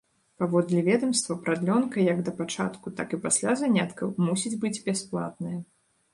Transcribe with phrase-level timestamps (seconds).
[0.43, 5.55] Паводле ведамства, прадлёнка як да пачатку, так і пасля заняткаў мусіць быць бясплатная.